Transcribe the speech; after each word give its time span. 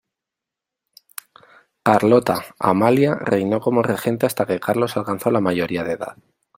Carlota 1.83 2.45
Amalia, 2.57 3.13
reinó 3.13 3.59
como 3.61 3.83
regente 3.83 4.25
hasta 4.25 4.47
que 4.47 4.59
Carlos 4.59 4.97
alcanzó 4.97 5.29
la 5.29 5.41
mayoría 5.41 5.83
de 5.83 5.91
edad. 5.93 6.17